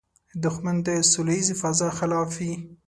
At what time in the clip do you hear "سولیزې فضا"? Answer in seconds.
1.11-1.89